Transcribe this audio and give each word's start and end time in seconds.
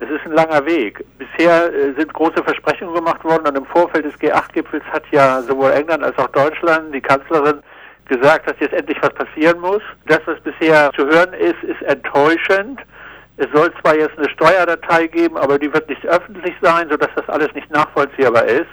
Es 0.00 0.08
ist 0.08 0.24
ein 0.24 0.32
langer 0.32 0.64
Weg. 0.64 1.04
Bisher 1.18 1.72
äh, 1.72 1.92
sind 1.96 2.12
große 2.12 2.42
Versprechungen 2.42 2.94
gemacht 2.94 3.22
worden 3.22 3.46
und 3.46 3.56
im 3.56 3.66
Vorfeld 3.66 4.06
des 4.06 4.14
G8-Gipfels 4.14 4.84
hat 4.84 5.04
ja 5.12 5.42
sowohl 5.42 5.72
England 5.72 6.02
als 6.02 6.16
auch 6.18 6.28
Deutschland, 6.28 6.94
die 6.94 7.02
Kanzlerin, 7.02 7.60
gesagt, 8.06 8.48
dass 8.48 8.58
jetzt 8.60 8.72
endlich 8.72 8.98
was 9.02 9.14
passieren 9.14 9.60
muss. 9.60 9.82
Das, 10.06 10.20
was 10.24 10.40
bisher 10.40 10.90
zu 10.96 11.06
hören 11.06 11.32
ist, 11.34 11.62
ist 11.62 11.80
enttäuschend. 11.82 12.80
Es 13.36 13.46
soll 13.54 13.72
zwar 13.80 13.96
jetzt 13.96 14.18
eine 14.18 14.28
Steuerdatei 14.30 15.06
geben, 15.06 15.36
aber 15.36 15.58
die 15.58 15.72
wird 15.72 15.88
nicht 15.88 16.04
öffentlich 16.06 16.54
sein, 16.60 16.88
sodass 16.90 17.10
das 17.14 17.28
alles 17.28 17.48
nicht 17.54 17.70
nachvollziehbar 17.70 18.44
ist. 18.44 18.68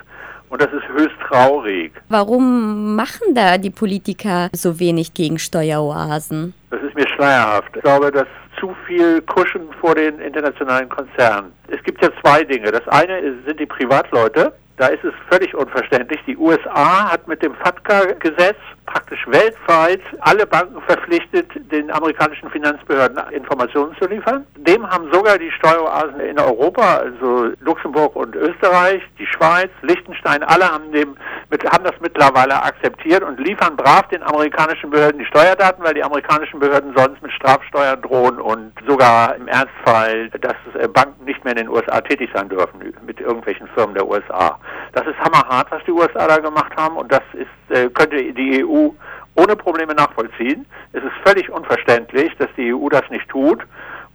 Und 0.50 0.62
das 0.62 0.72
ist 0.72 0.88
höchst 0.88 1.18
traurig. 1.28 1.92
Warum 2.10 2.96
machen 2.96 3.36
da 3.36 3.58
die 3.58 3.70
Politiker 3.70 4.50
so 4.54 4.80
wenig 4.80 5.14
gegen 5.14 5.40
Steueroasen? 5.40 6.54
Das 6.70 6.82
ist 6.82 6.96
mir 6.96 7.08
schleierhaft. 7.08 7.76
Ich 7.76 7.82
glaube, 7.82 8.12
dass 8.12 8.28
zu 8.60 8.76
viel 8.86 9.22
Kuschen 9.22 9.70
vor 9.80 9.96
den 9.96 10.20
internationalen 10.20 10.90
Konzernen. 10.90 11.54
Es 11.68 11.82
gibt 11.84 12.02
ja 12.02 12.10
zwei 12.22 12.44
Dinge. 12.44 12.72
Das 12.72 12.88
eine 12.88 13.36
sind 13.46 13.60
die 13.60 13.66
Privatleute. 13.66 14.54
Da 14.78 14.88
ist 14.88 15.04
es 15.04 15.14
völlig 15.32 15.56
unverständlich. 15.56 16.20
Die 16.28 16.38
USA 16.38 17.12
hat 17.12 17.28
mit 17.28 17.42
dem 17.42 17.56
FATCA-Gesetz 17.56 18.58
praktisch 18.86 19.26
weltweit 19.28 20.02
alle 20.20 20.46
Banken 20.46 20.80
verpflichtet, 20.84 21.50
den 21.72 21.90
amerikanischen 21.90 22.50
Finanzbehörden 22.52 23.18
Informationen 23.32 23.96
zu 24.00 24.08
liefern. 24.08 24.46
Dem 24.56 24.88
haben 24.88 25.12
sogar 25.12 25.40
die 25.40 25.50
Steueroasen 25.52 26.20
in 26.20 26.40
Europa, 26.40 26.98
also 26.98 27.52
Luxemburg 27.60 28.16
und 28.16 28.36
Österreich, 28.36 29.02
die 29.18 29.26
Schweiz, 29.26 29.72
Liechtenstein, 29.82 30.44
alle 30.44 30.72
haben, 30.72 30.92
dem, 30.92 31.18
mit, 31.50 31.64
haben 31.66 31.84
das 31.84 31.96
mittlerweile 32.02 32.62
akzeptiert 32.62 33.24
und 33.24 33.40
liefern 33.40 33.76
brav 33.76 34.08
den 34.10 34.24
amerikanischen 34.24 34.90
Behörden 34.90 35.20
die 35.20 35.26
Steuerdaten, 35.26 35.84
weil 35.84 35.94
die 35.94 36.04
amerikanischen 36.04 36.60
Behörden 36.60 36.94
sonst 36.96 37.22
mit 37.22 37.32
Strafsteuern 37.32 38.02
drohen 38.02 38.40
und 38.40 38.74
sogar 38.88 39.36
im 39.36 39.48
Ernstfall, 39.48 40.30
dass 40.30 40.56
äh, 40.80 40.88
Banken 40.88 41.26
nicht 41.26 41.44
mehr 41.44 41.54
in 41.54 41.66
den 41.66 41.70
USA 41.70 42.02
tätig 42.02 42.30
sein 42.34 42.50
dürfen 42.50 42.94
mit 43.06 43.20
irgendwelchen 43.20 43.68
Firmen 43.70 43.96
der 43.96 44.08
USA. 44.08 44.60
Das 44.94 45.06
ist 45.08 45.18
hammerhart, 45.20 45.72
was 45.72 45.84
die 45.86 45.92
USA 45.92 46.28
da 46.28 46.38
gemacht 46.38 46.76
haben 46.76 46.98
und 46.98 47.12
das 47.12 47.24
ist, 47.34 47.76
äh, 47.76 47.90
könnte 47.90 48.34
die 48.34 48.66
EU 48.66 48.90
ohne 49.36 49.56
Probleme 49.56 49.94
nachvollziehen. 49.94 50.66
Es 50.94 51.04
ist 51.04 51.14
völlig 51.26 51.50
unverständlich, 51.50 52.36
dass 52.38 52.50
die 52.58 52.74
EU 52.74 52.90
das 52.90 53.04
nicht 53.10 53.30
tut 53.30 53.64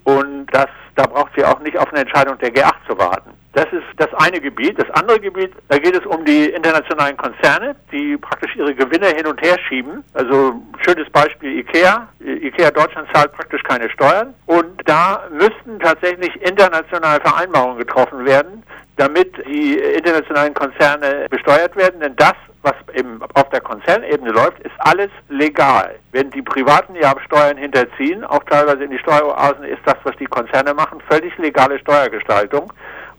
und 0.05 0.47
das, 0.53 0.69
da 0.97 1.07
braucht 1.07 1.33
sie 1.37 1.45
auch 1.45 1.61
nicht 1.61 1.79
auf 1.79 1.91
eine 1.93 2.01
Entscheidung 2.01 2.37
der 2.39 2.53
G8 2.53 2.75
zu 2.89 2.99
warten. 2.99 3.31
Das 3.53 3.67
ist 3.67 3.85
das 3.99 4.09
eine 4.15 4.41
Gebiet. 4.41 4.79
Das 4.79 4.91
andere 4.93 5.21
Gebiet, 5.21 5.53
da 5.69 5.79
geht 5.79 5.95
es 5.95 6.07
um 6.07 6.25
die 6.25 6.47
internationalen 6.47 7.17
Konzerne, 7.17 7.77
die 7.91 8.17
praktisch 8.17 8.57
ihre 8.57 8.75
Gewinne 8.75 9.09
hin 9.09 9.27
und 9.27 9.41
her 9.43 9.59
schieben. 9.69 10.03
Also 10.15 10.63
schönes 10.81 11.11
Beispiel 11.11 11.59
IKEA. 11.59 12.09
IKEA 12.21 12.71
Deutschland 12.71 13.09
zahlt 13.13 13.33
praktisch 13.33 13.63
keine 13.65 13.91
Steuern. 13.91 14.33
Und 14.47 14.81
da 14.87 15.29
müssten 15.31 15.79
tatsächlich 15.81 16.35
internationale 16.41 17.21
Vereinbarungen 17.21 17.79
getroffen 17.79 18.25
werden, 18.25 18.63
damit 18.97 19.31
die 19.47 19.75
internationalen 19.75 20.55
Konzerne 20.55 21.27
besteuert 21.29 21.77
werden. 21.77 22.01
Denn 22.01 22.17
das 22.17 22.35
was 22.63 22.75
im, 22.95 23.21
auf 23.35 23.49
der 23.51 23.61
Konzernebene 23.61 24.31
läuft, 24.31 24.61
ist 24.61 24.75
alles 24.79 25.11
legal. 25.29 25.97
Wenn 26.13 26.31
die 26.31 26.43
Privaten 26.43 26.95
ja 26.95 27.15
Steuern 27.27 27.57
hinterziehen, 27.57 28.25
auch 28.25 28.45
teilweise 28.45 28.85
in 28.85 28.91
die 28.91 28.99
Steueroasen, 28.99 29.65
ist 29.65 29.83
das, 29.85 29.97
was 30.05 30.17
die 30.17 30.27
Konzerne 30.27 30.73
machen, 30.73 31.01
völlig 31.09 31.37
legale 31.39 31.79
Steuergestaltung. 31.81 32.73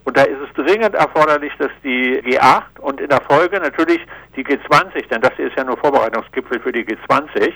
Und 0.05 0.17
da 0.17 0.23
ist 0.23 0.39
es 0.41 0.53
dringend 0.65 0.95
erforderlich, 0.95 1.53
dass 1.59 1.71
die 1.83 2.21
G8 2.21 2.79
und 2.81 2.99
in 2.99 3.09
der 3.09 3.21
Folge 3.21 3.59
natürlich 3.59 3.99
die 4.35 4.43
G20, 4.43 5.07
denn 5.09 5.21
das 5.21 5.31
ist 5.37 5.55
ja 5.55 5.63
nur 5.63 5.77
Vorbereitungsgipfel 5.77 6.59
für 6.59 6.71
die 6.71 6.85
G20, 6.85 7.53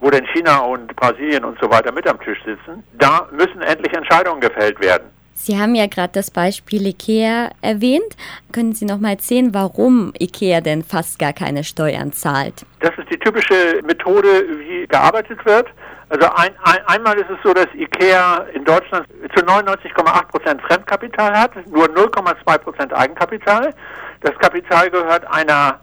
wo 0.00 0.10
denn 0.10 0.26
China 0.34 0.58
und 0.58 0.94
Brasilien 0.96 1.44
und 1.44 1.58
so 1.60 1.70
weiter 1.70 1.92
mit 1.92 2.06
am 2.08 2.20
Tisch 2.20 2.38
sitzen, 2.44 2.82
da 2.98 3.28
müssen 3.32 3.60
endlich 3.62 3.92
Entscheidungen 3.92 4.40
gefällt 4.40 4.80
werden. 4.80 5.08
Sie 5.34 5.56
haben 5.56 5.76
ja 5.76 5.86
gerade 5.86 6.12
das 6.14 6.32
Beispiel 6.32 6.84
IKEA 6.84 7.50
erwähnt. 7.62 8.16
Können 8.50 8.72
Sie 8.72 8.84
noch 8.84 8.98
mal 8.98 9.10
erzählen, 9.10 9.54
warum 9.54 10.12
IKEA 10.18 10.60
denn 10.60 10.82
fast 10.82 11.20
gar 11.20 11.32
keine 11.32 11.62
Steuern 11.62 12.12
zahlt? 12.12 12.66
Das 12.80 12.90
ist 12.98 13.08
die 13.08 13.18
typische 13.18 13.80
Methode, 13.84 14.28
wie 14.58 14.84
gearbeitet 14.88 15.38
wird. 15.46 15.68
Also 16.10 16.26
ein, 16.36 16.54
ein, 16.64 16.78
einmal 16.86 17.18
ist 17.18 17.28
es 17.28 17.38
so, 17.44 17.52
dass 17.52 17.66
IKEA 17.74 18.46
in 18.54 18.64
Deutschland 18.64 19.06
zu 19.34 19.44
99,8 19.44 20.26
Prozent 20.28 20.62
Fremdkapital 20.62 21.38
hat, 21.38 21.50
nur 21.68 21.84
0,2 21.86 22.58
Prozent 22.58 22.94
Eigenkapital. 22.94 23.74
Das 24.22 24.36
Kapital 24.38 24.90
gehört 24.90 25.26
einer 25.32 25.80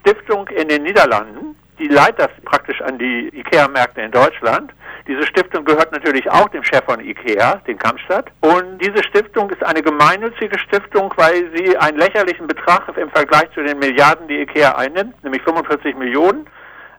Stiftung 0.00 0.48
in 0.48 0.68
den 0.68 0.82
Niederlanden. 0.82 1.56
Die 1.78 1.88
leitet 1.88 2.18
das 2.18 2.30
praktisch 2.44 2.80
an 2.82 2.98
die 2.98 3.28
IKEA-Märkte 3.34 4.02
in 4.02 4.10
Deutschland. 4.10 4.72
Diese 5.06 5.26
Stiftung 5.26 5.64
gehört 5.64 5.90
natürlich 5.90 6.30
auch 6.30 6.48
dem 6.50 6.62
Chef 6.62 6.84
von 6.84 7.00
IKEA, 7.00 7.56
den 7.66 7.78
Kamstadt. 7.78 8.30
Und 8.40 8.78
diese 8.78 9.02
Stiftung 9.02 9.50
ist 9.50 9.64
eine 9.64 9.82
gemeinnützige 9.82 10.58
Stiftung, 10.58 11.12
weil 11.16 11.50
sie 11.54 11.76
einen 11.78 11.98
lächerlichen 11.98 12.46
Betrag 12.46 12.84
im 12.96 13.10
Vergleich 13.10 13.50
zu 13.54 13.62
den 13.62 13.78
Milliarden, 13.78 14.28
die 14.28 14.40
IKEA 14.42 14.76
einnimmt, 14.76 15.22
nämlich 15.24 15.42
45 15.42 15.96
Millionen, 15.96 16.46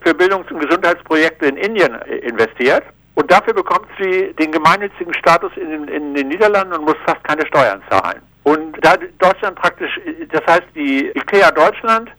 für 0.03 0.13
Bildungs- 0.13 0.49
und 0.51 0.59
Gesundheitsprojekte 0.59 1.45
in 1.47 1.57
Indien 1.57 1.93
äh, 2.01 2.17
investiert. 2.17 2.83
Und 3.15 3.31
dafür 3.31 3.53
bekommt 3.53 3.87
sie 3.99 4.33
den 4.39 4.51
gemeinnützigen 4.51 5.13
Status 5.13 5.51
in, 5.55 5.87
in 5.87 6.13
den 6.15 6.27
Niederlanden 6.29 6.73
und 6.73 6.85
muss 6.85 6.97
fast 7.05 7.23
keine 7.23 7.45
Steuern 7.45 7.81
zahlen. 7.89 8.21
Und 8.43 8.75
da 8.81 8.95
Deutschland 9.19 9.55
praktisch, 9.55 9.99
das 10.31 10.41
heißt, 10.47 10.67
die 10.75 11.09
IKEA 11.09 11.51
Deutschland 11.51 12.09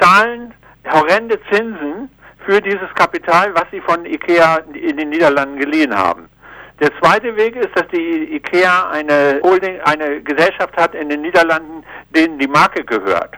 zahlen 0.00 0.54
horrende 0.90 1.38
Zinsen 1.50 2.08
für 2.46 2.60
dieses 2.60 2.88
Kapital, 2.94 3.54
was 3.54 3.64
sie 3.70 3.80
von 3.80 4.04
IKEA 4.06 4.58
in 4.74 4.96
den 4.96 5.10
Niederlanden 5.10 5.58
geliehen 5.58 5.94
haben. 5.94 6.28
Der 6.80 6.90
zweite 7.00 7.36
Weg 7.36 7.54
ist, 7.56 7.70
dass 7.74 7.86
die 7.88 8.34
IKEA 8.36 8.90
eine 8.90 9.40
Holding, 9.42 9.80
eine 9.82 10.20
Gesellschaft 10.22 10.76
hat 10.76 10.94
in 10.94 11.08
den 11.08 11.22
Niederlanden, 11.22 11.84
denen 12.14 12.38
die 12.38 12.48
Marke 12.48 12.84
gehört. 12.84 13.34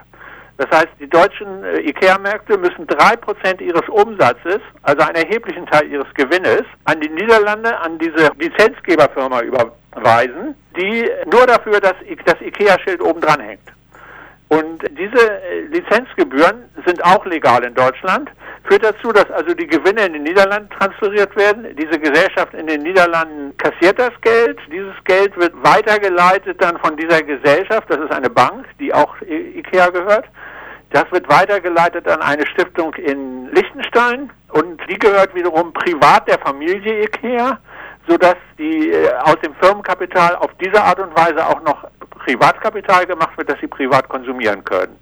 Das 0.57 0.67
heißt, 0.71 0.89
die 0.99 1.07
deutschen 1.07 1.63
äh, 1.63 1.81
IKEA-Märkte 1.81 2.57
müssen 2.57 2.87
drei 2.87 3.15
Prozent 3.15 3.61
ihres 3.61 3.87
Umsatzes, 3.89 4.59
also 4.81 5.03
einen 5.03 5.23
erheblichen 5.23 5.67
Teil 5.67 5.87
ihres 5.87 6.11
Gewinnes, 6.15 6.63
an 6.85 6.99
die 6.99 7.09
Niederlande, 7.09 7.77
an 7.79 7.99
diese 7.99 8.31
Lizenzgeberfirma 8.39 9.41
überweisen, 9.41 10.55
die 10.75 11.09
nur 11.31 11.45
dafür, 11.45 11.79
dass 11.79 11.95
das 12.25 12.41
IKEA-Schild 12.41 13.01
oben 13.01 13.21
dran 13.21 13.39
hängt. 13.39 13.76
Und 14.49 14.81
diese 14.97 15.41
äh, 15.41 15.61
Lizenzgebühren 15.67 16.63
sind 16.85 17.03
auch 17.03 17.25
legal 17.25 17.63
in 17.63 17.73
Deutschland 17.73 18.31
führt 18.67 18.83
dazu, 18.83 19.11
dass 19.11 19.29
also 19.31 19.53
die 19.53 19.67
Gewinne 19.67 20.05
in 20.05 20.13
den 20.13 20.23
Niederlanden 20.23 20.69
transferiert 20.69 21.35
werden. 21.35 21.75
Diese 21.75 21.99
Gesellschaft 21.99 22.53
in 22.53 22.67
den 22.67 22.83
Niederlanden 22.83 23.55
kassiert 23.57 23.97
das 23.97 24.11
Geld. 24.21 24.59
Dieses 24.71 24.93
Geld 25.05 25.35
wird 25.37 25.53
weitergeleitet 25.63 26.61
dann 26.61 26.77
von 26.79 26.95
dieser 26.97 27.21
Gesellschaft, 27.23 27.89
das 27.89 27.99
ist 27.99 28.11
eine 28.11 28.29
Bank, 28.29 28.65
die 28.79 28.93
auch 28.93 29.15
IKEA 29.21 29.89
gehört. 29.89 30.25
Das 30.91 31.05
wird 31.11 31.27
weitergeleitet 31.29 32.07
an 32.07 32.21
eine 32.21 32.45
Stiftung 32.47 32.93
in 32.95 33.51
Liechtenstein 33.53 34.29
und 34.49 34.81
die 34.89 34.97
gehört 34.97 35.35
wiederum 35.35 35.73
privat 35.73 36.27
der 36.27 36.39
Familie 36.39 37.03
IKEA, 37.03 37.59
sodass 38.07 38.37
die 38.57 38.91
äh, 38.91 39.09
aus 39.23 39.35
dem 39.43 39.53
Firmenkapital 39.55 40.35
auf 40.37 40.51
diese 40.61 40.81
Art 40.81 40.99
und 40.99 41.13
Weise 41.15 41.45
auch 41.45 41.61
noch 41.63 41.89
Privatkapital 42.27 43.05
gemacht 43.05 43.37
wird, 43.37 43.49
dass 43.49 43.59
sie 43.61 43.67
privat 43.67 44.09
konsumieren 44.09 44.61
können. 44.65 44.97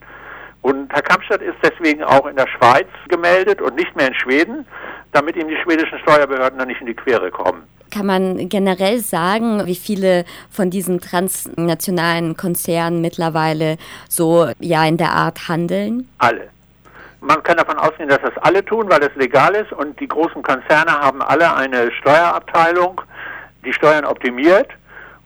Und 0.62 0.94
Herr 0.94 1.02
Kampstadt 1.02 1.42
ist 1.42 1.56
deswegen 1.64 2.04
auch 2.04 2.28
in 2.28 2.36
der 2.36 2.48
Schweiz 2.48 2.88
gemeldet 3.10 3.62
und 3.62 3.76
nicht 3.76 3.96
mehr 3.96 4.10
in 4.10 4.14
Schweden, 4.14 4.66
damit 5.12 5.36
ihm 5.36 5.48
die 5.48 5.58
schwedischen 5.64 5.98
Steuerbehörden 6.00 6.60
dann 6.60 6.68
nicht 6.68 6.82
in 6.82 6.88
die 6.88 6.94
Quere 6.94 7.32
kommen. 7.32 7.64
Kann 7.92 8.06
man 8.06 8.50
generell 8.50 9.00
sagen, 9.00 9.66
wie 9.66 9.76
viele 9.76 10.26
von 10.52 10.70
diesen 10.70 11.02
transnationalen 11.02 12.38
Konzernen 12.38 13.02
mittlerweile 13.02 13.78
so 14.08 14.50
ja 14.60 14.86
in 14.86 14.98
der 14.98 15.12
Art 15.12 15.48
handeln? 15.48 16.08
Alle. 16.20 16.50
Man 17.22 17.42
kann 17.42 17.58
davon 17.58 17.78
ausgehen, 17.78 18.10
dass 18.10 18.22
das 18.22 18.38
alle 18.44 18.64
tun, 18.64 18.88
weil 18.90 19.02
es 19.02 19.16
legal 19.16 19.56
ist 19.56 19.72
und 19.72 20.00
die 20.00 20.08
großen 20.08 20.44
Konzerne 20.44 20.92
haben 20.92 21.24
alle 21.24 21.56
eine 21.56 21.92
Steuerabteilung, 21.92 23.02
die 23.64 23.74
Steuern 23.74 24.06
optimiert 24.06 24.70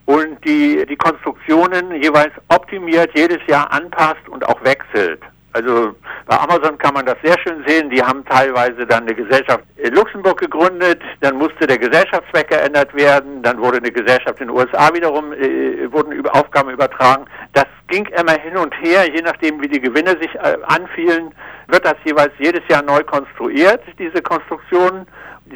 und 0.10 0.44
die, 0.44 0.84
die 0.88 0.96
Konstruktionen 0.96 2.02
jeweils 2.02 2.32
optimiert, 2.48 3.12
jedes 3.14 3.46
Jahr 3.46 3.72
anpasst 3.72 4.28
und 4.28 4.44
auch 4.44 4.60
wechselt. 4.64 5.22
Also 5.54 5.94
bei 6.26 6.36
Amazon 6.36 6.80
kann 6.80 6.96
man 6.96 7.06
das 7.06 7.18
sehr 7.24 7.38
schön 7.44 7.64
sehen. 7.68 7.92
Die 7.92 8.02
haben 8.02 8.26
teilweise 8.26 8.88
dann 8.88 9.04
eine 9.04 9.14
Gesellschaft 9.14 9.64
in 9.78 9.94
Luxemburg 9.94 10.40
gegründet, 10.40 11.00
dann 11.22 11.38
musste 11.38 11.68
der 11.68 11.78
Gesellschaftszweck 11.78 12.48
geändert 12.48 12.92
werden, 12.96 13.44
dann 13.44 13.60
wurde 13.60 13.78
eine 13.78 13.92
Gesellschaft 13.92 14.42
in 14.42 14.48
den 14.48 14.58
USA 14.58 14.92
wiederum, 14.96 15.32
äh, 15.32 15.92
wurden 15.92 16.28
Aufgaben 16.30 16.72
übertragen. 16.72 17.26
Das 17.54 17.68
ging 17.88 18.08
immer 18.08 18.34
hin 18.34 18.58
und 18.58 18.74
her, 18.82 19.08
je 19.14 19.22
nachdem 19.22 19.62
wie 19.62 19.68
die 19.68 19.82
Gewinne 19.82 20.18
sich 20.20 20.34
äh, 20.34 20.58
anfielen, 20.64 21.36
wird 21.68 21.86
das 21.86 21.98
jeweils 22.04 22.34
jedes 22.40 22.62
Jahr 22.68 22.82
neu 22.82 23.04
konstruiert, 23.04 23.84
diese 24.00 24.24
Konstruktionen. 24.24 25.06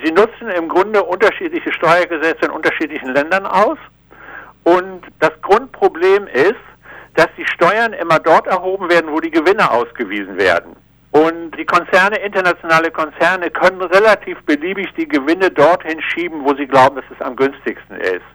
Sie 0.06 0.11
nutzen 0.11 0.49
im 0.56 0.69
Grunde 0.69 1.01
unterschiedliche 1.01 1.73
Steuergesetze 1.73 2.45
in 2.45 2.51
unterschiedlichen 2.51 3.13
Ländern 3.15 3.47
aus 3.47 3.79
und 4.63 5.01
das 5.19 5.31
Grundproblem 5.42 6.27
ist, 6.27 6.56
dass 7.15 7.27
die 7.38 7.45
Steuern 7.45 7.94
immer 7.94 8.19
dort 8.19 8.48
erhoben 8.48 8.89
werden, 8.89 9.12
wo 9.12 9.19
die 9.19 9.31
Gewinne 9.31 9.69
ausgewiesen 9.69 10.38
werden. 10.38 10.75
Und 11.12 11.51
die 11.57 11.65
Konzerne, 11.65 12.18
internationale 12.18 12.89
Konzerne, 12.89 13.51
können 13.51 13.81
relativ 13.81 14.42
beliebig 14.45 14.88
die 14.98 15.07
Gewinne 15.07 15.51
dorthin 15.51 16.01
schieben, 16.01 16.44
wo 16.44 16.56
sie 16.56 16.65
glauben, 16.65 16.95
dass 16.95 17.06
es 17.13 17.21
am 17.24 17.36
günstigsten 17.36 17.98
ist. 17.98 18.25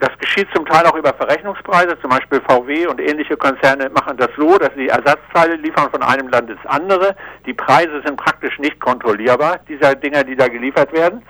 Das 0.00 0.10
geschieht 0.18 0.48
zum 0.54 0.66
Teil 0.66 0.84
auch 0.86 0.96
über 0.96 1.14
Verrechnungspreise. 1.14 1.98
Zum 2.00 2.10
Beispiel 2.10 2.42
VW 2.46 2.86
und 2.88 3.00
ähnliche 3.00 3.36
Konzerne 3.36 3.88
machen 3.90 4.16
das 4.18 4.28
so, 4.36 4.58
dass 4.58 4.70
sie 4.76 4.88
Ersatzteile 4.88 5.56
liefern 5.56 5.90
von 5.90 6.02
einem 6.02 6.28
Land 6.28 6.50
ins 6.50 6.66
andere. 6.66 7.16
Die 7.46 7.54
Preise 7.54 8.02
sind 8.04 8.16
praktisch 8.16 8.58
nicht 8.58 8.78
kontrollierbar, 8.80 9.60
dieser 9.68 9.94
Dinger, 9.94 10.24
die 10.24 10.36
da 10.36 10.48
geliefert 10.48 10.92
werden. 10.92 11.22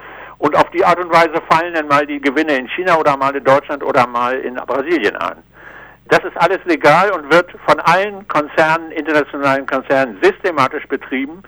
Und 0.45 0.55
auf 0.57 0.69
die 0.75 0.85
Art 0.85 0.99
und 0.99 1.11
Weise 1.11 1.41
fallen 1.49 1.73
dann 1.73 1.89
mal 1.89 2.07
die 2.07 2.21
Gewinne 2.21 2.59
in 2.59 2.69
China 2.69 2.99
oder 2.99 3.17
mal 3.17 3.35
in 3.35 3.43
Deutschland 3.43 3.83
oder 3.83 4.07
mal 4.07 4.35
in 4.41 4.57
Brasilien 4.57 5.17
an. 5.17 5.39
Das 6.11 6.19
ist 6.23 6.37
alles 6.37 6.59
legal 6.67 7.11
und 7.13 7.33
wird 7.33 7.51
von 7.67 7.81
allen 7.81 8.29
Konzernen, 8.29 8.91
internationalen 8.91 9.65
Konzernen 9.65 10.19
systematisch 10.21 10.87
betrieben 10.87 11.43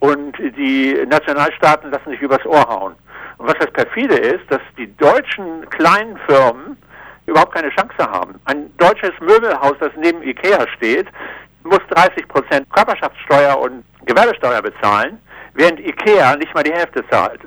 und 0.00 0.36
die 0.36 1.00
Nationalstaaten 1.08 1.92
lassen 1.92 2.10
sich 2.10 2.20
übers 2.20 2.44
Ohr 2.44 2.68
hauen. 2.68 2.96
Und 3.38 3.46
was 3.46 3.54
das 3.60 3.70
perfide 3.70 4.16
ist, 4.16 4.50
dass 4.50 4.62
die 4.76 4.92
deutschen 4.96 5.70
kleinen 5.70 6.18
Firmen 6.26 6.76
überhaupt 7.26 7.54
keine 7.54 7.70
Chance 7.70 7.98
haben. 7.98 8.34
Ein 8.46 8.76
deutsches 8.78 9.12
Möbelhaus, 9.20 9.74
das 9.78 9.92
neben 9.96 10.24
Ikea 10.24 10.66
steht, 10.76 11.06
muss 11.62 11.78
30 11.90 12.26
Prozent 12.26 12.68
Körperschaftssteuer 12.74 13.56
und 13.60 13.84
Gewerbesteuer 14.06 14.60
bezahlen, 14.60 15.20
während 15.54 15.78
Ikea 15.78 16.34
nicht 16.34 16.52
mal 16.52 16.64
die 16.64 16.72
Hälfte 16.72 17.04
zahlt. 17.08 17.42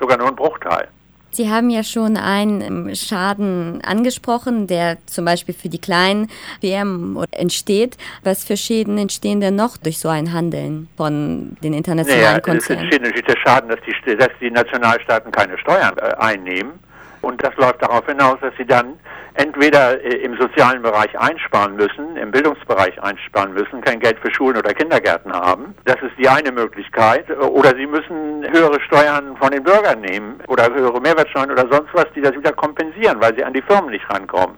Sogar 0.00 0.18
nur 0.18 0.28
ein 0.28 0.36
Bruchteil. 0.36 0.88
Sie 1.32 1.48
haben 1.48 1.70
ja 1.70 1.84
schon 1.84 2.16
einen 2.16 2.60
ähm, 2.60 2.94
Schaden 2.94 3.80
angesprochen, 3.84 4.66
der 4.66 4.98
zum 5.06 5.24
Beispiel 5.24 5.54
für 5.54 5.68
die 5.68 5.80
kleinen 5.80 6.28
Firmen 6.60 7.24
entsteht. 7.30 7.96
Was 8.24 8.44
für 8.44 8.56
Schäden 8.56 8.98
entstehen 8.98 9.40
denn 9.40 9.54
noch 9.54 9.76
durch 9.76 9.98
so 9.98 10.08
ein 10.08 10.32
Handeln 10.32 10.88
von 10.96 11.56
den 11.62 11.72
internationalen 11.72 12.24
naja, 12.24 12.40
Konzernen? 12.40 12.88
Es 12.88 12.96
entsteht 12.96 13.02
natürlich 13.02 13.26
der 13.26 13.38
Schaden, 13.46 13.70
dass 13.70 13.78
die, 13.86 14.16
dass 14.16 14.30
die 14.40 14.50
Nationalstaaten 14.50 15.30
keine 15.30 15.56
Steuern 15.58 15.96
äh, 15.98 16.14
einnehmen. 16.16 16.72
Und 17.22 17.42
das 17.42 17.54
läuft 17.56 17.82
darauf 17.82 18.06
hinaus, 18.06 18.38
dass 18.40 18.54
sie 18.56 18.64
dann 18.64 18.98
entweder 19.34 20.02
äh, 20.02 20.16
im 20.24 20.36
sozialen 20.38 20.82
Bereich 20.82 21.18
einsparen 21.18 21.76
müssen, 21.76 22.16
im 22.16 22.30
Bildungsbereich 22.30 23.02
einsparen 23.02 23.52
müssen, 23.52 23.80
kein 23.82 24.00
Geld 24.00 24.18
für 24.20 24.32
Schulen 24.32 24.56
oder 24.56 24.72
Kindergärten 24.72 25.32
haben. 25.32 25.74
Das 25.84 25.96
ist 25.96 26.12
die 26.18 26.28
eine 26.28 26.52
Möglichkeit. 26.52 27.30
Oder 27.30 27.76
sie 27.76 27.86
müssen 27.86 28.44
höhere 28.50 28.80
Steuern 28.80 29.36
von 29.36 29.50
den 29.50 29.62
Bürgern 29.62 30.00
nehmen 30.00 30.40
oder 30.48 30.72
höhere 30.72 31.00
Mehrwertsteuern 31.00 31.50
oder 31.50 31.66
sonst 31.70 31.90
was, 31.92 32.06
die 32.14 32.20
das 32.20 32.34
wieder 32.34 32.52
kompensieren, 32.52 33.20
weil 33.20 33.34
sie 33.36 33.44
an 33.44 33.52
die 33.52 33.62
Firmen 33.62 33.90
nicht 33.90 34.08
rankommen. 34.10 34.56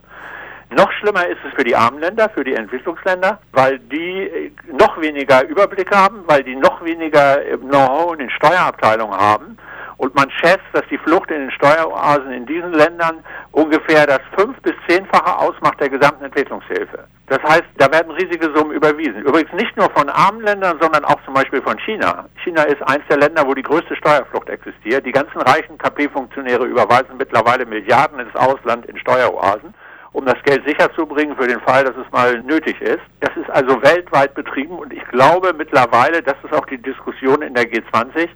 Noch 0.71 0.91
schlimmer 0.93 1.27
ist 1.27 1.39
es 1.47 1.53
für 1.55 1.65
die 1.65 1.77
armen 1.77 2.01
Länder, 2.01 2.31
für 2.31 2.45
die 2.45 2.55
Entwicklungsländer, 2.55 3.39
weil 3.53 3.79
die 3.79 4.23
äh, 4.23 4.53
noch 4.73 4.99
weniger 5.01 5.47
Überblick 5.47 5.95
haben, 5.95 6.23
weil 6.27 6.43
die 6.43 6.57
noch 6.57 6.83
weniger 6.83 7.45
äh, 7.45 7.59
Know-how 7.59 8.15
in 8.15 8.21
den 8.21 8.31
Steuerabteilungen 8.31 9.19
haben 9.19 9.59
und 9.97 10.15
man 10.15 10.31
schätzt, 10.31 10.67
dass 10.73 10.83
die 10.91 10.99
Flucht 10.99 11.31
in 11.31 11.41
den 11.41 11.51
Steueroasen 11.51 12.33
in 12.33 12.47
diesen 12.47 12.73
Ländern 12.73 13.25
ungefähr 13.53 14.07
das 14.07 14.21
fünf- 14.37 14.61
bis 14.63 14.75
zehnfache 14.89 15.39
ausmacht 15.39 15.81
der 15.81 15.91
gesamten 15.91 16.25
Entwicklungshilfe. 16.25 17.05
Das 17.29 17.43
heißt, 17.43 17.65
da 17.79 17.91
werden 17.91 18.13
riesige 18.13 18.51
Summen 18.55 18.73
überwiesen. 18.73 19.23
Übrigens 19.23 19.53
nicht 19.55 19.77
nur 19.77 19.89
von 19.91 20.09
armen 20.09 20.43
Ländern, 20.43 20.79
sondern 20.81 21.05
auch 21.05 21.23
zum 21.25 21.35
Beispiel 21.35 21.63
von 21.63 21.79
China. 21.79 22.27
China 22.45 22.63
ist 22.65 22.83
eines 22.83 23.07
der 23.09 23.19
Länder, 23.19 23.47
wo 23.47 23.55
die 23.55 23.63
größte 23.63 23.97
Steuerflucht 23.97 24.49
existiert. 24.49 25.07
Die 25.07 25.13
ganzen 25.13 25.41
reichen 25.41 25.79
KP-Funktionäre 25.79 26.67
überweisen 26.67 27.17
mittlerweile 27.17 27.65
Milliarden 27.65 28.21
ins 28.21 28.35
Ausland 28.35 28.87
in 28.87 28.99
Steueroasen 28.99 29.75
um 30.13 30.27
das 30.27 30.43
Geld 30.45 30.63
sicherzubringen 30.67 31.37
für 31.37 31.47
den 31.47 31.61
Fall, 31.61 31.85
dass 31.85 31.97
es 31.97 32.11
mal 32.13 32.41
nötig 32.43 32.81
ist. 32.81 33.01
Das 33.21 33.35
ist 33.37 33.49
also 33.51 33.83
weltweit 33.83 34.35
betrieben 34.35 34.79
und 34.79 34.93
ich 34.93 35.05
glaube 35.09 35.55
mittlerweile, 35.57 36.23
das 36.23 36.37
ist 36.45 36.53
auch 36.53 36.67
die 36.67 36.79
Diskussion 36.79 37.43
in 37.43 37.55
der 37.55 37.65
G20, 37.65 38.29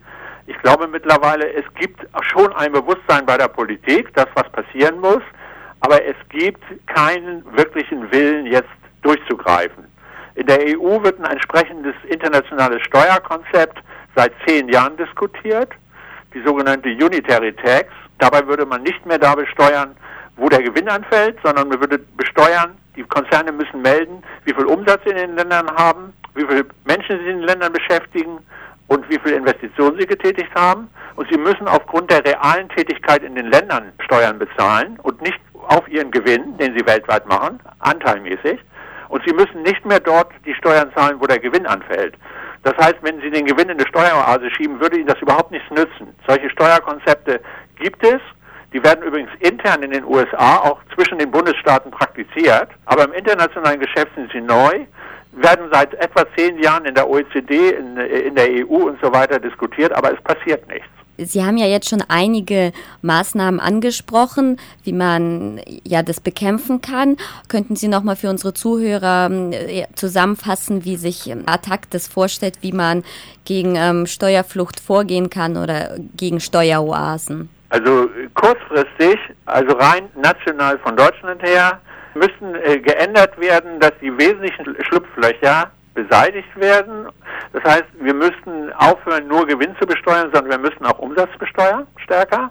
ich 0.46 0.56
glaube 0.58 0.86
mittlerweile, 0.86 1.52
es 1.52 1.64
gibt 1.74 2.06
schon 2.22 2.52
ein 2.54 2.72
Bewusstsein 2.72 3.26
bei 3.26 3.36
der 3.36 3.48
Politik, 3.48 4.14
dass 4.14 4.26
was 4.34 4.48
passieren 4.50 5.00
muss, 5.00 5.22
aber 5.80 6.04
es 6.04 6.16
gibt 6.28 6.62
keinen 6.86 7.44
wirklichen 7.56 8.10
Willen, 8.12 8.46
jetzt 8.46 8.68
durchzugreifen. 9.02 9.84
In 10.36 10.46
der 10.46 10.60
EU 10.60 11.02
wird 11.02 11.18
ein 11.18 11.32
entsprechendes 11.32 11.94
internationales 12.08 12.82
Steuerkonzept 12.82 13.78
seit 14.14 14.32
zehn 14.46 14.68
Jahren 14.68 14.96
diskutiert, 14.96 15.70
die 16.34 16.42
sogenannte 16.42 16.90
Unitary 16.90 17.52
Tax. 17.54 17.88
Dabei 18.18 18.46
würde 18.46 18.66
man 18.66 18.82
nicht 18.82 19.04
mehr 19.06 19.18
da 19.18 19.34
besteuern, 19.34 19.96
wo 20.36 20.48
der 20.48 20.62
Gewinn 20.62 20.88
anfällt, 20.88 21.38
sondern 21.42 21.68
man 21.68 21.80
würde 21.80 21.98
besteuern, 21.98 22.76
die 22.94 23.02
Konzerne 23.04 23.52
müssen 23.52 23.82
melden, 23.82 24.22
wie 24.44 24.54
viel 24.54 24.66
Umsatz 24.66 25.00
sie 25.04 25.10
in 25.10 25.16
den 25.16 25.36
Ländern 25.36 25.70
haben, 25.76 26.12
wie 26.34 26.46
viele 26.46 26.66
Menschen 26.84 27.18
sie 27.18 27.30
in 27.30 27.38
den 27.38 27.46
Ländern 27.46 27.72
beschäftigen 27.72 28.38
und 28.88 29.08
wie 29.10 29.18
viel 29.18 29.32
Investitionen 29.32 29.98
sie 29.98 30.06
getätigt 30.06 30.54
haben. 30.54 30.88
Und 31.16 31.28
sie 31.30 31.38
müssen 31.38 31.66
aufgrund 31.66 32.10
der 32.10 32.24
realen 32.24 32.68
Tätigkeit 32.70 33.22
in 33.22 33.34
den 33.34 33.50
Ländern 33.50 33.92
Steuern 34.04 34.38
bezahlen 34.38 34.98
und 35.02 35.20
nicht 35.22 35.40
auf 35.68 35.88
ihren 35.88 36.10
Gewinn, 36.10 36.56
den 36.58 36.76
sie 36.76 36.86
weltweit 36.86 37.26
machen, 37.26 37.58
anteilmäßig. 37.80 38.60
Und 39.08 39.22
sie 39.26 39.32
müssen 39.32 39.62
nicht 39.62 39.84
mehr 39.84 40.00
dort 40.00 40.30
die 40.44 40.54
Steuern 40.54 40.92
zahlen, 40.94 41.16
wo 41.20 41.26
der 41.26 41.38
Gewinn 41.38 41.66
anfällt. 41.66 42.14
Das 42.66 42.76
heißt, 42.78 42.96
wenn 43.02 43.20
Sie 43.20 43.30
den 43.30 43.46
Gewinn 43.46 43.68
in 43.68 43.78
eine 43.78 43.86
Steueroase 43.86 44.50
schieben, 44.50 44.80
würde 44.80 44.96
Ihnen 44.96 45.06
das 45.06 45.20
überhaupt 45.20 45.52
nichts 45.52 45.70
nützen. 45.70 46.12
Solche 46.26 46.50
Steuerkonzepte 46.50 47.40
gibt 47.78 48.04
es. 48.04 48.20
Die 48.72 48.82
werden 48.82 49.04
übrigens 49.04 49.30
intern 49.38 49.84
in 49.84 49.92
den 49.92 50.04
USA 50.04 50.56
auch 50.56 50.80
zwischen 50.92 51.18
den 51.18 51.30
Bundesstaaten 51.30 51.92
praktiziert. 51.92 52.68
Aber 52.86 53.04
im 53.04 53.12
internationalen 53.12 53.78
Geschäft 53.78 54.12
sind 54.16 54.32
sie 54.32 54.40
neu 54.40 54.84
werden 55.36 55.68
seit 55.72 55.94
etwa 55.94 56.24
zehn 56.36 56.58
Jahren 56.62 56.84
in 56.86 56.94
der 56.94 57.08
OECD, 57.08 57.70
in, 57.70 57.96
in, 57.96 58.34
der 58.34 58.48
EU 58.48 58.88
und 58.88 58.98
so 59.02 59.12
weiter 59.12 59.38
diskutiert, 59.38 59.92
aber 59.92 60.12
es 60.12 60.20
passiert 60.22 60.66
nichts. 60.68 60.88
Sie 61.18 61.42
haben 61.42 61.56
ja 61.56 61.66
jetzt 61.66 61.88
schon 61.88 62.02
einige 62.08 62.72
Maßnahmen 63.00 63.58
angesprochen, 63.58 64.58
wie 64.84 64.92
man 64.92 65.60
ja 65.82 66.02
das 66.02 66.20
bekämpfen 66.20 66.82
kann. 66.82 67.16
Könnten 67.48 67.74
Sie 67.74 67.88
noch 67.88 68.02
mal 68.02 68.16
für 68.16 68.28
unsere 68.28 68.52
Zuhörer 68.52 69.30
äh, 69.30 69.86
zusammenfassen, 69.94 70.84
wie 70.84 70.96
sich 70.96 71.28
ähm, 71.30 71.44
Attac 71.46 71.90
das 71.90 72.06
vorstellt, 72.06 72.58
wie 72.60 72.72
man 72.72 73.02
gegen 73.46 73.76
ähm, 73.76 74.06
Steuerflucht 74.06 74.78
vorgehen 74.78 75.30
kann 75.30 75.56
oder 75.56 75.96
gegen 76.16 76.40
Steueroasen? 76.40 77.48
Also 77.70 78.08
kurzfristig, 78.34 79.18
also 79.46 79.74
rein 79.76 80.08
national 80.14 80.78
von 80.78 80.96
Deutschland 80.96 81.42
her, 81.42 81.80
müssen 82.16 82.54
äh, 82.64 82.78
geändert 82.78 83.38
werden, 83.40 83.78
dass 83.80 83.92
die 84.00 84.16
wesentlichen 84.18 84.76
Schlupflöcher 84.84 85.70
beseitigt 85.94 86.54
werden. 86.56 87.06
Das 87.52 87.64
heißt, 87.64 87.86
wir 88.00 88.14
müssten 88.14 88.72
aufhören, 88.74 89.26
nur 89.28 89.46
Gewinn 89.46 89.74
zu 89.80 89.86
besteuern, 89.86 90.30
sondern 90.32 90.50
wir 90.50 90.70
müssen 90.70 90.84
auch 90.84 90.98
Umsatz 90.98 91.30
besteuern, 91.38 91.86
stärker 91.96 92.50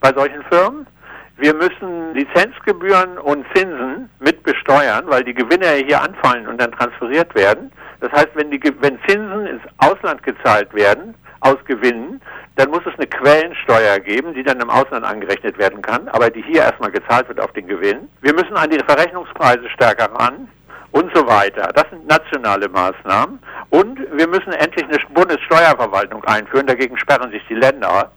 bei 0.00 0.12
solchen 0.12 0.42
Firmen. 0.44 0.86
Wir 1.36 1.54
müssen 1.54 2.14
Lizenzgebühren 2.14 3.18
und 3.18 3.46
Zinsen 3.54 4.10
mit 4.20 4.42
besteuern, 4.42 5.04
weil 5.06 5.24
die 5.24 5.34
Gewinne 5.34 5.66
hier 5.86 6.00
anfallen 6.02 6.46
und 6.46 6.60
dann 6.60 6.70
transferiert 6.72 7.34
werden. 7.34 7.72
Das 8.00 8.12
heißt, 8.12 8.30
wenn, 8.34 8.50
die, 8.50 8.60
wenn 8.80 8.98
Zinsen 9.06 9.46
ins 9.46 9.62
Ausland 9.78 10.22
gezahlt 10.22 10.72
werden, 10.74 11.14
aus 11.40 11.56
Gewinnen, 11.66 12.20
dann 12.56 12.70
muss 12.70 12.82
es 12.86 12.94
eine 12.98 13.06
Quellensteuer 13.06 13.98
geben, 14.00 14.34
die 14.34 14.42
dann 14.42 14.60
im 14.60 14.70
Ausland 14.70 15.04
angerechnet 15.04 15.58
werden 15.58 15.80
kann, 15.82 16.08
aber 16.08 16.30
die 16.30 16.42
hier 16.42 16.62
erstmal 16.62 16.90
gezahlt 16.90 17.28
wird 17.28 17.40
auf 17.40 17.52
den 17.52 17.66
Gewinn. 17.66 18.08
Wir 18.20 18.34
müssen 18.34 18.56
an 18.56 18.70
die 18.70 18.78
Verrechnungspreise 18.78 19.68
stärker 19.70 20.12
ran 20.12 20.48
und 20.92 21.10
so 21.14 21.26
weiter. 21.26 21.70
Das 21.74 21.84
sind 21.90 22.06
nationale 22.06 22.68
Maßnahmen. 22.68 23.38
Und 23.70 23.98
wir 24.12 24.28
müssen 24.28 24.52
endlich 24.52 24.84
eine 24.84 24.98
Bundessteuerverwaltung 25.14 26.24
einführen, 26.24 26.66
dagegen 26.66 26.98
sperren 26.98 27.30
sich 27.30 27.42
die 27.48 27.54
Länder. 27.54 28.10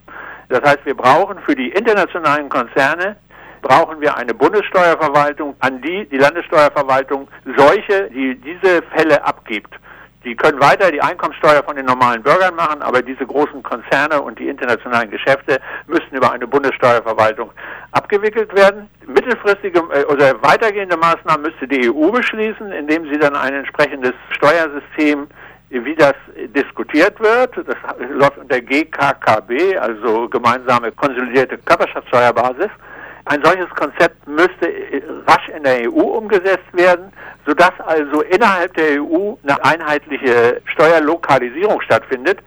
Das 0.50 0.62
heißt, 0.62 0.86
wir 0.86 0.96
brauchen 0.96 1.40
für 1.46 1.56
die 1.56 1.70
internationalen 1.70 2.50
Konzerne 2.50 3.16
brauchen 3.64 4.00
wir 4.02 4.16
eine 4.16 4.34
Bundessteuerverwaltung, 4.34 5.56
an 5.60 5.82
die 5.82 6.06
die 6.10 6.18
Landessteuerverwaltung 6.18 7.28
solche, 7.58 8.10
die 8.12 8.36
diese 8.36 8.84
Fälle 8.96 9.24
abgibt, 9.26 9.74
die 10.24 10.36
können 10.36 10.60
weiter 10.60 10.92
die 10.92 11.02
Einkommensteuer 11.02 11.64
von 11.64 11.76
den 11.76 11.86
normalen 11.86 12.24
Bürgern 12.24 12.56
machen, 12.56 12.82
aber 12.82 13.02
diese 13.02 13.26
großen 13.26 13.62
Konzerne 13.64 14.22
und 14.22 14.40
die 14.40 14.48
internationalen 14.48 15.10
Geschäfte 15.10 15.60
müssen 15.88 16.12
über 16.12 16.32
eine 16.32 16.48
Bundessteuerverwaltung 16.48 17.52
abgewickelt 17.92 18.54
werden. 18.56 18.90
Mittelfristige 19.06 19.80
äh, 19.94 20.06
oder 20.06 20.42
weitergehende 20.42 20.98
Maßnahmen 20.98 21.44
müsste 21.44 21.68
die 21.68 21.90
EU 21.90 22.12
beschließen, 22.12 22.72
indem 22.72 23.10
sie 23.12 23.20
dann 23.20 23.36
ein 23.36 23.54
entsprechendes 23.54 24.14
Steuersystem 24.32 25.28
wie 25.70 25.96
das 25.96 26.14
diskutiert 26.56 27.20
wird. 27.20 27.58
Das 27.68 27.76
läuft 28.12 28.38
unter 28.38 28.62
GKKB, 28.62 29.78
also 29.78 30.30
gemeinsame 30.30 30.92
konsolidierte 30.92 31.58
Körperschaftssteuerbasis. 31.58 32.70
Ein 33.26 33.42
solches 33.44 33.70
Konzept 33.70 34.28
müsste 34.28 34.68
äh, 34.68 35.02
rasch 35.28 35.48
in 35.50 35.64
der 35.64 35.90
EU 35.90 36.02
umgesetzt 36.02 36.68
werden, 36.74 37.12
sodass 37.46 37.72
also 37.86 38.22
innerhalb 38.22 38.74
der 38.74 39.02
EU 39.02 39.36
eine 39.44 39.64
einheitliche 39.64 40.62
Steuerlokalisierung 40.66 41.82
stattfindet. 41.82 42.40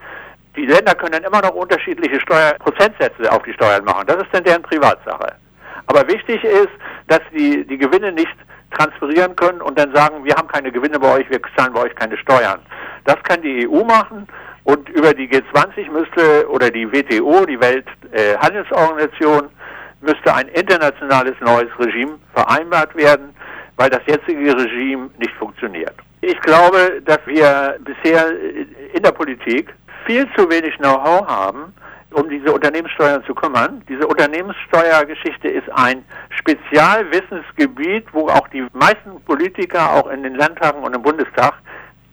Die 0.55 0.67
Länder 0.67 0.95
können 0.95 1.13
dann 1.13 1.25
immer 1.25 1.43
noch 1.43 1.55
unterschiedliche 1.55 2.21
Steuerprozentsätze 2.21 3.31
auf 3.31 3.43
die 3.43 3.53
Steuern 3.53 3.85
machen. 3.85 4.07
Das 4.07 4.17
ist 4.17 4.29
dann 4.33 4.45
deren 4.45 4.63
Privatsache. 4.63 5.35
Aber 5.87 6.07
wichtig 6.09 6.43
ist, 6.45 6.71
dass 7.07 7.21
die 7.33 7.65
die 7.67 7.79
Gewinne 7.79 8.13
nicht 8.13 8.37
transferieren 8.73 9.37
können 9.37 9.63
und 9.63 9.79
dann 9.79 9.95
sagen, 9.95 10.25
wir 10.25 10.35
haben 10.35 10.49
keine 10.49 10.73
Gewinne 10.73 10.99
bei 10.99 11.15
euch, 11.15 11.31
wir 11.31 11.41
zahlen 11.57 11.73
bei 11.73 11.83
euch 11.83 11.95
keine 11.95 12.17
Steuern. 12.19 12.61
Das 13.05 13.17
kann 13.23 13.41
die 13.41 13.69
EU 13.69 13.85
machen 13.85 14.27
und 14.65 14.89
über 14.91 15.15
die 15.15 15.29
G20 15.29 15.91
müsste 15.91 16.49
oder 16.51 16.71
die 16.71 16.91
WTO, 16.91 17.47
die 17.47 17.59
Welthandelsorganisation, 17.61 19.49
müsste 20.01 20.35
ein 20.35 20.49
internationales 20.49 21.35
neues 21.41 21.69
Regime 21.79 22.19
vereinbart 22.35 22.95
werden, 22.97 23.35
weil 23.77 23.91
das 23.91 24.01
jetzige 24.07 24.57
Regime 24.57 25.11
nicht 25.19 25.35
funktioniert. 25.35 25.95
Ich 26.21 26.41
glaube, 26.41 27.03
dass 27.05 27.21
wir 27.27 27.79
bisher 27.81 28.33
in 28.93 29.03
der 29.03 29.13
Politik 29.13 29.75
viel 30.07 30.27
zu 30.35 30.49
wenig 30.51 30.77
Know-how 30.79 31.27
haben, 31.27 31.75
um 32.13 32.29
diese 32.31 32.53
Unternehmenssteuern 32.53 33.23
zu 33.25 33.35
kümmern. 33.35 33.83
Diese 33.89 34.07
Unternehmenssteuergeschichte 34.07 35.49
ist 35.49 35.69
ein 35.73 36.05
Spezialwissensgebiet, 36.31 38.07
wo 38.13 38.29
auch 38.29 38.49
die 38.49 38.67
meisten 38.73 39.21
Politiker 39.27 39.93
auch 39.93 40.09
in 40.09 40.23
den 40.23 40.35
Landtagen 40.37 40.83
und 40.83 40.95
im 40.95 41.03
Bundestag 41.03 41.55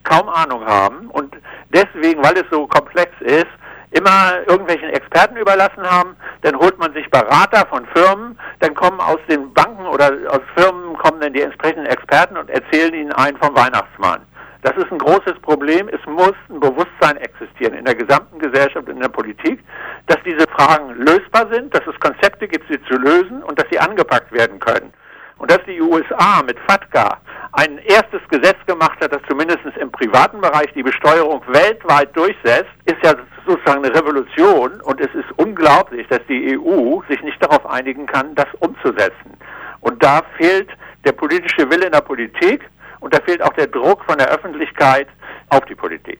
kaum 0.02 0.28
Ahnung 0.28 0.64
haben 0.66 1.08
und 1.08 1.34
deswegen, 1.72 2.22
weil 2.22 2.34
es 2.36 2.44
so 2.50 2.66
komplex 2.66 3.10
ist, 3.20 3.46
immer 3.94 4.42
irgendwelchen 4.46 4.90
Experten 4.90 5.36
überlassen 5.36 5.82
haben. 5.82 6.16
Dann 6.42 6.56
holt 6.56 6.78
man 6.78 6.92
sich 6.92 7.08
Berater 7.10 7.66
von 7.66 7.86
Firmen, 7.94 8.38
dann 8.60 8.74
kommen 8.74 9.00
aus 9.00 9.20
den 9.28 9.52
Banken 9.54 9.86
oder 9.86 10.10
aus 10.28 10.40
Firmen 10.56 10.96
kommen 10.98 11.20
dann 11.20 11.32
die 11.32 11.42
entsprechenden 11.42 11.86
Experten 11.86 12.36
und 12.36 12.50
erzählen 12.50 12.92
ihnen 12.92 13.12
einen 13.12 13.36
vom 13.38 13.54
Weihnachtsmann. 13.56 14.20
Das 14.62 14.74
ist 14.76 14.90
ein 14.90 14.98
großes 14.98 15.38
Problem. 15.42 15.88
Es 15.88 16.00
muss 16.06 16.34
ein 16.48 16.58
Bewusstsein 16.58 17.18
existieren 17.18 17.74
in 17.74 17.84
der 17.84 17.94
gesamten 17.94 18.38
Gesellschaft 18.38 18.88
in 18.88 18.98
der 18.98 19.10
Politik, 19.10 19.62
dass 20.06 20.16
diese 20.24 20.46
Fragen 20.48 20.94
lösbar 20.94 21.46
sind, 21.52 21.74
dass 21.74 21.86
es 21.86 22.00
Konzepte 22.00 22.48
gibt, 22.48 22.66
sie 22.70 22.82
zu 22.84 22.94
lösen 22.96 23.42
und 23.42 23.58
dass 23.58 23.66
sie 23.70 23.78
angepackt 23.78 24.32
werden 24.32 24.58
können. 24.58 24.92
Und 25.36 25.50
dass 25.50 25.60
die 25.66 25.80
USA 25.80 26.42
mit 26.46 26.58
FATCA 26.66 27.18
ein 27.52 27.78
erstes 27.78 28.22
Gesetz 28.30 28.56
gemacht 28.66 28.98
hat, 29.02 29.12
das 29.12 29.20
zumindest 29.28 29.60
im 29.78 29.92
privaten 29.92 30.40
Bereich 30.40 30.72
die 30.74 30.82
Besteuerung 30.82 31.42
weltweit 31.48 32.16
durchsetzt, 32.16 32.70
ist 32.86 33.02
ja 33.02 33.14
sozusagen 33.46 33.84
eine 33.84 33.94
Revolution 33.94 34.80
und 34.82 35.00
es 35.00 35.14
ist 35.14 35.30
unglaublich, 35.36 36.06
dass 36.08 36.20
die 36.28 36.58
EU 36.58 37.00
sich 37.08 37.22
nicht 37.22 37.42
darauf 37.42 37.64
einigen 37.66 38.06
kann, 38.06 38.34
das 38.34 38.46
umzusetzen. 38.60 39.36
Und 39.80 40.02
da 40.02 40.22
fehlt 40.36 40.68
der 41.04 41.12
politische 41.12 41.70
Wille 41.70 41.86
in 41.86 41.92
der 41.92 42.00
Politik 42.00 42.68
und 43.00 43.14
da 43.14 43.20
fehlt 43.20 43.42
auch 43.42 43.52
der 43.52 43.66
Druck 43.66 44.04
von 44.04 44.18
der 44.18 44.28
Öffentlichkeit 44.28 45.08
auf 45.50 45.64
die 45.66 45.74
Politik. 45.74 46.12